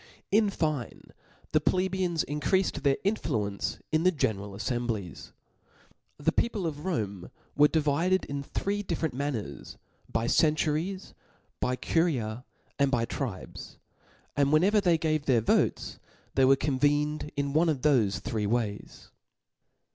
In 0.31 0.49
iine 0.49 1.11
the 1.51 1.61
plebeians 1.61 2.25
increa(ed 2.27 2.81
their 2.81 2.97
influence 3.03 3.77
ia 3.93 3.99
the 3.99 4.11
general 4.11 4.53
affcmblics. 4.53 5.31
The 6.17 6.31
people 6.31 6.65
of 6.65 6.85
Rome 6.85 7.29
were 7.55 7.67
divided 7.67 8.25
in 8.25 8.41
three 8.41 8.81
different 8.81 9.13
manners, 9.13 9.77
by 10.11 10.25
centuries^ 10.25 11.13
by 11.59 11.75
curias, 11.75 12.41
and 12.79 12.89
by 12.89 13.05
tribes; 13.05 13.77
and 14.35 14.51
whenever 14.51 14.81
they 14.81 14.97
gave 14.97 15.27
their 15.27 15.39
votes, 15.39 15.99
they 16.33 16.45
were 16.45 16.55
convened 16.55 17.31
one 17.37 17.69
of 17.69 17.81
thofe 17.81 18.21
three 18.23 18.47
ways. 18.47 19.11